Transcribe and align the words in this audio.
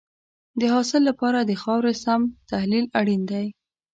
د 0.59 0.61
حاصل 0.73 1.01
لپاره 1.09 1.39
د 1.43 1.51
خاورې 1.61 1.93
سم 2.03 2.21
تحلیل 2.51 2.85
اړین 2.99 3.21
دی. 3.31 3.45